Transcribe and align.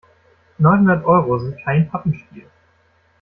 Neunhundert 0.57 1.05
Euro 1.05 1.37
sind 1.37 1.59
kein 1.63 1.87
Pappenstiel. 1.87 2.47